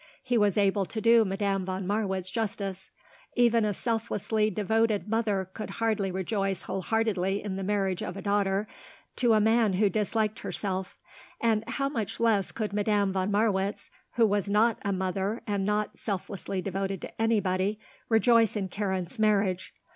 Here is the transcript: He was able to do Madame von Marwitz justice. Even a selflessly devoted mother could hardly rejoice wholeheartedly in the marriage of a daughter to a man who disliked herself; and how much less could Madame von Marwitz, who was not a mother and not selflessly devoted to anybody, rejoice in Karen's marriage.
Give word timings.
He 0.23 0.35
was 0.35 0.57
able 0.57 0.87
to 0.87 0.99
do 0.99 1.23
Madame 1.23 1.63
von 1.63 1.85
Marwitz 1.85 2.31
justice. 2.31 2.89
Even 3.35 3.63
a 3.63 3.71
selflessly 3.71 4.49
devoted 4.49 5.07
mother 5.07 5.51
could 5.53 5.69
hardly 5.77 6.09
rejoice 6.09 6.63
wholeheartedly 6.63 7.43
in 7.43 7.55
the 7.55 7.61
marriage 7.61 8.01
of 8.01 8.17
a 8.17 8.21
daughter 8.23 8.67
to 9.17 9.33
a 9.33 9.39
man 9.39 9.73
who 9.73 9.91
disliked 9.91 10.39
herself; 10.39 10.97
and 11.39 11.63
how 11.69 11.87
much 11.87 12.19
less 12.19 12.51
could 12.51 12.73
Madame 12.73 13.13
von 13.13 13.29
Marwitz, 13.29 13.91
who 14.15 14.25
was 14.25 14.49
not 14.49 14.79
a 14.83 14.91
mother 14.91 15.43
and 15.45 15.65
not 15.65 15.99
selflessly 15.99 16.63
devoted 16.63 16.99
to 17.01 17.21
anybody, 17.21 17.77
rejoice 18.09 18.55
in 18.55 18.69
Karen's 18.69 19.19
marriage. 19.19 19.71